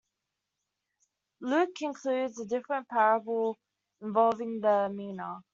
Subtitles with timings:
[1.41, 3.59] Luke includes a different parable
[4.01, 5.43] involving the mina.